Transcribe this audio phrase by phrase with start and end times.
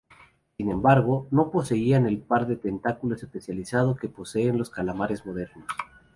[0.57, 5.67] Sin embargo, no poseían el par de tentáculos especializados que poseen los calamares modernos.